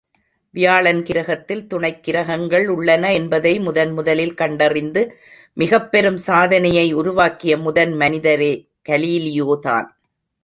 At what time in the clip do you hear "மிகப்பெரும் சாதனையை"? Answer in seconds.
5.57-6.87